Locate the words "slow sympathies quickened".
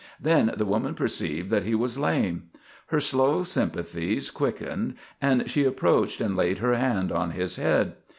2.99-4.95